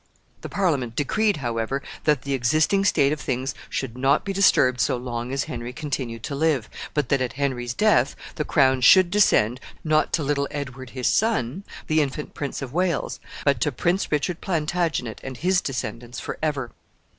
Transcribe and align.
The 0.41 0.49
Parliament 0.49 0.95
decreed, 0.95 1.37
however, 1.45 1.83
that 2.05 2.23
the 2.23 2.33
existing 2.33 2.85
state 2.85 3.13
of 3.13 3.21
things 3.21 3.53
should 3.69 3.95
not 3.95 4.25
be 4.25 4.33
disturbed 4.33 4.81
so 4.81 4.97
long 4.97 5.31
as 5.31 5.43
Henry 5.43 5.71
continued 5.71 6.23
to 6.23 6.33
live, 6.33 6.71
but 6.95 7.09
that 7.09 7.21
at 7.21 7.33
Henry's 7.33 7.75
death 7.75 8.15
the 8.33 8.43
crown 8.43 8.81
should 8.81 9.11
descend, 9.11 9.59
not 9.83 10.11
to 10.13 10.23
little 10.23 10.47
Edward 10.49 10.89
his 10.97 11.05
son, 11.05 11.63
the 11.85 12.01
infant 12.01 12.33
Prince 12.33 12.63
of 12.63 12.73
Wales, 12.73 13.19
but 13.45 13.61
to 13.61 13.71
Prince 13.71 14.11
Richard 14.11 14.41
Plantagenet 14.41 15.21
and 15.23 15.37
his 15.37 15.61
descendants 15.61 16.19
forever. 16.19 16.71